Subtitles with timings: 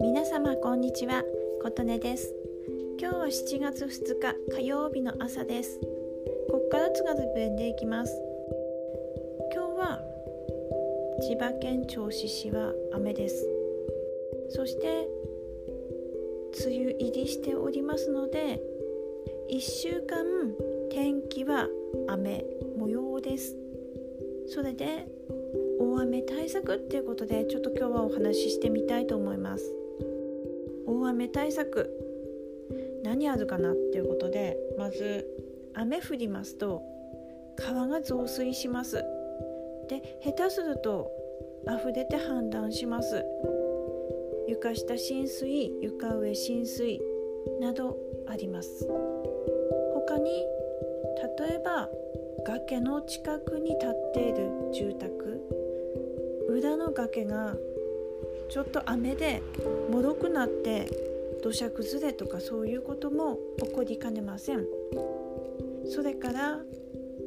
[0.00, 1.22] 皆様こんにちは。
[1.62, 2.34] 琴音です。
[2.98, 5.78] 今日は7月2日火曜日の朝です。
[6.50, 8.18] ここから津軽弁でいきます。
[9.52, 10.00] 今日は
[11.20, 13.46] 千葉県銚子市は雨です。
[14.48, 15.06] そして
[16.66, 18.58] 梅雨入りしておりますので
[19.52, 20.24] 1週間
[20.90, 21.68] 天気は
[22.08, 22.46] 雨
[22.78, 23.54] 模様です。
[24.46, 25.06] それで
[25.78, 29.64] 大雨対策っていうことでちょっと今日はお話ししてみたいと思います。
[30.86, 31.90] 大雨対策。
[33.02, 35.26] 何あるかなっていうことでまず
[35.74, 36.82] 雨降りますと
[37.56, 39.04] 川が増水します。
[39.88, 41.10] で下手すると
[41.66, 43.24] 溢れて氾濫します。
[44.48, 47.00] 床下浸水床上浸水
[47.60, 47.96] など
[48.28, 48.88] あります。
[49.94, 50.30] 他に
[51.38, 51.88] 例えば
[52.46, 55.57] 崖の近くに建っている住宅。
[56.58, 57.54] 裏の崖が
[58.50, 59.42] ちょっと雨で
[59.92, 60.90] もろくなって
[61.42, 64.66] 土砂崩れとかそういうことも起こりかねません。
[65.86, 66.58] それから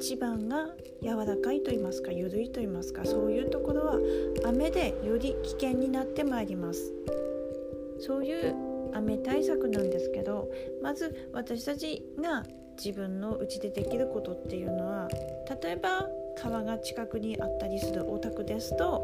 [0.00, 0.68] 地盤が
[1.02, 3.98] 柔らかいと言いますか緩いと言いますかそういうところは
[4.44, 6.92] 雨でより危険になってまいります。
[8.00, 8.54] そういう
[8.92, 10.50] 雨対策なんですけど
[10.82, 12.44] まず私たちが
[12.76, 15.08] 自分の家でできることっていうのは
[15.62, 19.02] 例えば川が近くにあったりするお宅ですと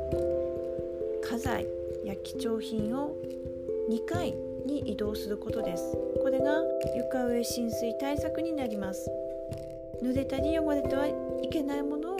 [1.31, 1.67] 家財
[2.05, 3.17] や貴重品を
[3.91, 4.35] 2階
[4.67, 5.97] に移動することです。
[6.23, 6.63] これが
[6.97, 9.11] 床上浸水対策になります。
[10.03, 12.17] 濡れたり汚れてはいけないものを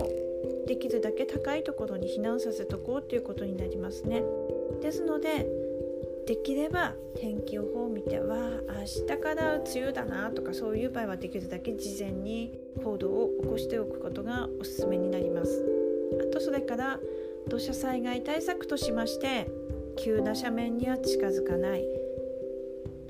[0.67, 4.23] できるだけ高いところに避難させとこうということになりますね。
[4.81, 5.47] ですので
[6.29, 8.37] できれば天気予報を見ては
[8.69, 12.53] 明日から梅雨だなとかそういう場合はできるだけ事前に
[12.85, 15.65] 行動を起こしておくことがおすすめになります。
[16.21, 17.01] あとそれから
[17.49, 19.51] 土砂災害対策としまして
[19.97, 21.85] 急な斜面には近づかない。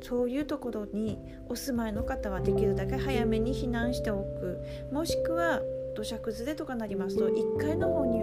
[0.01, 4.61] そういうところにお住まいの方はできるだけ早めに避難しておく。
[4.93, 5.61] もしくは
[5.97, 8.21] 土砂崩れとかなりますと1階の方に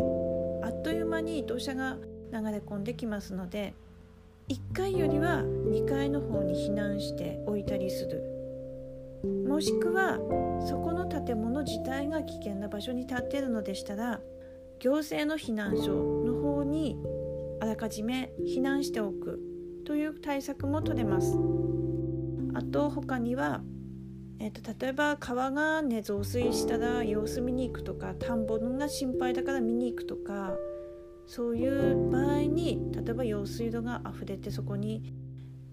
[0.63, 1.97] あっという間に土砂が
[2.31, 3.73] 流れ込んできますので
[4.47, 8.23] 1階よりは2階の方に避難しておいたりする。
[9.47, 10.19] もしくは
[10.67, 14.19] そこの建物自体が危険な場所に建っているのでしたら
[14.79, 16.95] 行政の避難所の方に
[17.59, 19.39] あらかじめ避難しておく
[19.83, 21.39] という対策も取れます。
[22.53, 23.63] あと他には、
[24.39, 30.53] えーと、例えば川がね増水したら様子見に行くとか田んぼが心配だから見に行くとか
[31.27, 32.84] そういう場合に
[33.15, 35.13] ば用水路が溢れてそこに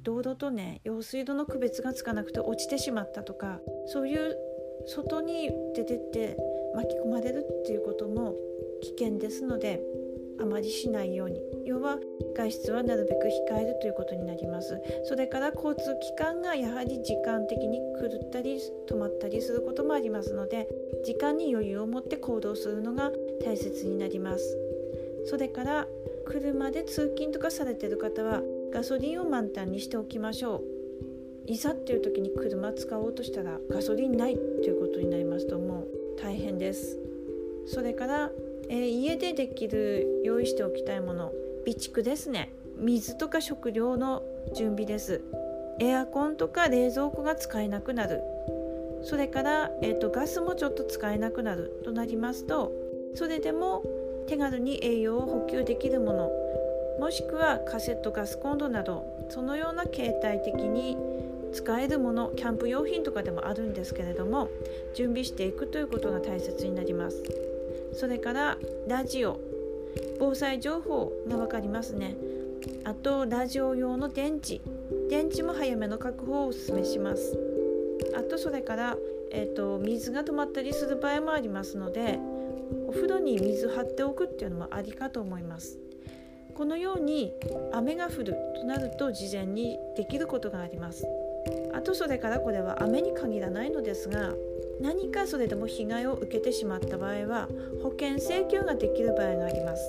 [0.03, 4.37] 道路とね用水路の区別がつかなくて落ちてしまったとかそういう
[4.87, 6.37] 外に出てって
[6.75, 8.35] 巻き込まれるっていうことも
[8.83, 9.81] 危険ですので
[10.41, 11.41] あまりしないように。
[11.65, 11.99] 要は
[12.35, 14.81] 外出はなるべく控えるということになります。
[15.05, 18.59] それから交通機関がやはり時間的に狂ったり
[18.89, 20.69] 止まったりすることもありますので
[21.05, 23.13] 時間に余裕を持って行動するのが
[23.45, 24.59] 大切になります。
[25.27, 25.87] それから
[26.25, 30.63] 車で通勤とかされてる方はガソリンを満タンにしておきましょう。
[31.47, 35.89] いざっていう時に車使おうとしたらガソリンないっていうことになりますともう
[36.21, 36.99] 大変です。
[37.67, 38.31] それから、
[38.69, 41.33] えー、家でできる用意しておきたいもの
[41.65, 42.53] 備蓄ですね。
[42.77, 44.23] 水とか食料の
[44.55, 45.21] 準備です。
[45.81, 48.21] エアコンとか冷蔵庫が使えなくなる。
[49.03, 52.73] それから、えーとガスもちょっと使えなくなるとなりますと
[53.15, 53.83] それでも
[54.27, 56.31] 手軽に栄養を補給できるもの。
[56.99, 60.97] もしくはカセットガスコンロなどそのような携帯的に
[61.53, 64.49] 使えるものキャンプ用品とかでもあるんですけれども
[64.95, 67.23] 準備していくということが大切になります。
[67.95, 69.41] それからラジオ。
[70.19, 72.15] 防災情報が分かりますね。
[72.85, 74.61] あとラジオ用の電池。
[75.11, 77.52] 電池も早めの確保をお勧めします。
[78.17, 78.97] あとそれから、
[79.31, 82.19] えーと水が止まったりする場合もありますので
[82.87, 85.79] お風呂に水張っておくっていうのもありかと思います。
[86.55, 87.33] このように
[87.73, 91.07] 雨が降るとなると事前にできることがあります。
[91.75, 94.33] あとそれからこれは雨に限らないのですが
[94.81, 97.49] 何かそれでも被害を受けてしまった場合は
[97.83, 99.83] 保険請求ができる場合があります。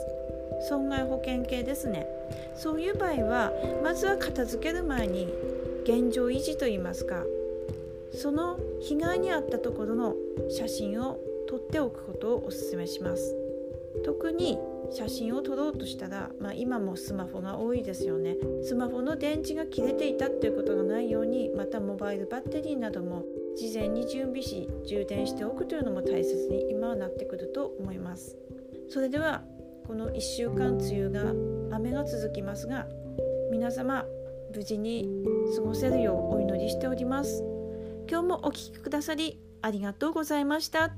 [0.69, 2.07] 損害保険系ですね。
[2.55, 3.51] そういう場合は
[3.83, 5.27] まずは片付ける前に
[5.83, 7.23] 現状維持といいますか
[8.13, 10.15] その被害に遭ったところの
[10.49, 13.35] 写真を撮っておくことをお勧めします。
[14.03, 14.57] 特に
[14.91, 18.35] 写真を撮ろうとしたら、まあ、今もスマホが多いですよね。
[18.63, 23.23] スマホの電池が切れていたっていうことがないようにまたモバイルバッテリーなども
[23.55, 28.37] 事前に準備し充電しておくというのも大切に今はなってくると思います。
[28.89, 29.43] それでは
[29.87, 32.87] この1週間梅雨が雨が続きますが
[33.51, 34.05] 皆様
[34.55, 35.09] 無事に
[35.55, 37.52] 過ごせるようお祈りしております。
[38.09, 40.93] 今日もお聴きくださりありがとうございました。